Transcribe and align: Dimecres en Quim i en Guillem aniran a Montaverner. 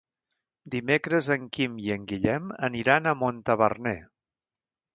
Dimecres 0.75 1.29
en 1.35 1.45
Quim 1.57 1.75
i 1.89 1.93
en 1.97 2.09
Guillem 2.13 2.49
aniran 2.71 3.07
a 3.13 3.17
Montaverner. 3.23 3.97